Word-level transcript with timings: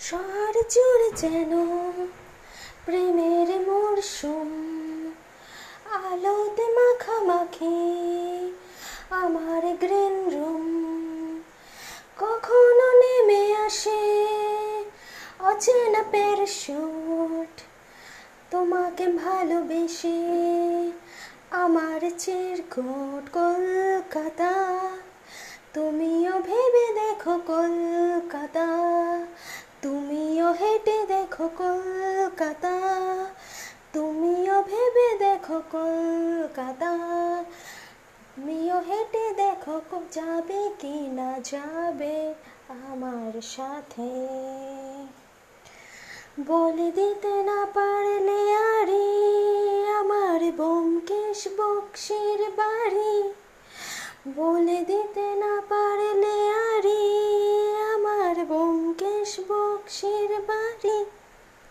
শহর 0.00 0.54
জুড়ে 0.70 1.08
যেন 1.16 1.52
প্রেমের 2.84 3.48
মরশুম, 3.68 4.50
আলোতে 5.94 6.66
মাখামাখি 6.68 7.80
আমার 9.10 9.64
গ্রিন 9.80 10.16
রুম 10.30 10.66
কখনো 12.18 12.88
নেমে 12.92 13.42
আসে 13.56 14.02
অচেনা 15.40 16.02
প্যারাশুট 16.10 17.54
তোমাকে 18.50 19.06
ভালোবেসে 19.06 20.20
আমার 21.50 22.00
চিরকুট 22.18 23.24
কলকাতা 23.32 24.52
তুমিও 25.74 26.34
ভেবে 26.40 26.86
দেখো 26.94 27.34
কলকাতা 27.46 28.66
তুমিও 29.82 30.49
হেঁটে 30.60 31.06
দেখো 31.06 31.50
কলকাতা। 31.56 32.74
তুমিও 33.92 34.62
ভেবে 34.62 35.18
দেখো 35.18 35.62
কলকাতা। 35.70 36.90
তুমিও 38.36 38.78
হেঁটে 38.78 39.32
দেখো 39.32 39.80
যাবে 40.12 40.70
কি 40.78 41.08
না 41.12 41.40
যাবে 41.44 42.34
আমার 42.68 43.40
সাথে। 43.42 44.10
বলে 46.40 46.90
দিতে 46.90 47.42
না 47.42 47.66
পারলে 47.74 48.40
আরে 48.54 49.08
আমার 49.92 50.52
বোমকেশ 50.52 51.48
বক্সির 51.58 52.50
বাড়ি। 52.56 53.32
বলে 54.36 54.84
দিতে 54.84 55.29
না 59.80 59.86
পারলে 59.88 60.10
আরে 60.12 60.28
আমার 60.28 60.38
বোমকেশ 60.38 60.38
বক্সির 60.40 60.40
বাড়ি। 60.48 60.96